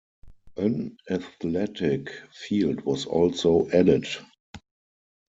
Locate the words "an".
0.57-0.97